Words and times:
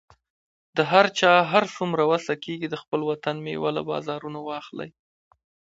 د 0.77 0.79
هر 0.91 1.05
چا 1.19 1.31
هر 1.51 1.63
څومره 1.75 2.03
وسه 2.11 2.33
کیږي، 2.43 2.67
د 2.69 2.75
خپل 2.83 2.99
وطن 3.09 3.35
میوه 3.47 3.69
له 3.77 3.81
بازارونو 3.89 4.39
واخلئ 4.49 4.89